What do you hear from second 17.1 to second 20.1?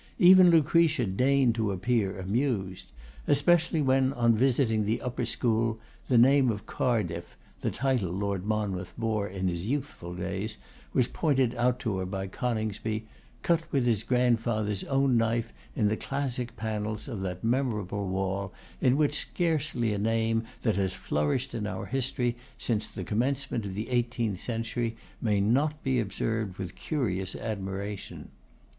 that memorable wall in which scarcely a